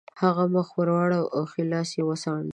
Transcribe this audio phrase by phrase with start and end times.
[0.21, 2.49] هغه مخ واړاوه او ښی لاس یې وڅانډه